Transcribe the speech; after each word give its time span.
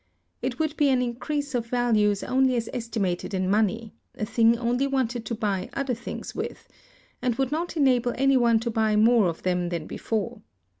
It 0.41 0.57
would 0.57 0.75
be 0.77 0.89
an 0.89 0.99
increase 0.99 1.53
of 1.53 1.67
values 1.67 2.23
only 2.23 2.55
as 2.55 2.67
estimated 2.73 3.35
in 3.35 3.47
money, 3.51 3.93
a 4.15 4.25
thing 4.25 4.57
only 4.57 4.87
wanted 4.87 5.27
to 5.27 5.35
buy 5.35 5.69
other 5.73 5.93
things 5.93 6.33
with; 6.33 6.67
and 7.21 7.35
would 7.35 7.51
not 7.51 7.77
enable 7.77 8.13
any 8.15 8.35
one 8.35 8.59
to 8.61 8.71
buy 8.71 8.95
more 8.95 9.27
of 9.27 9.43
them 9.43 9.69
than 9.69 9.85
before. 9.85 10.41